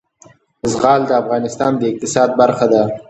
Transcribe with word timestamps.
زغال 0.71 1.01
د 1.07 1.11
افغانستان 1.21 1.71
د 1.77 1.81
اقتصاد 1.91 2.29
برخه 2.41 2.65
ده. 2.73 2.83